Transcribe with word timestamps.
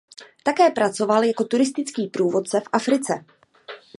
Také 0.43 0.71
pracoval 0.71 1.23
jako 1.23 1.43
turistický 1.43 2.07
průvodce 2.07 2.59
v 2.59 2.67
Africe. 2.73 3.25